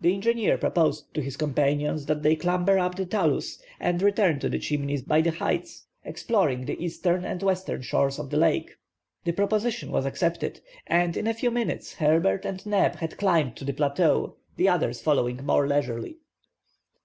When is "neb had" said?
12.66-13.18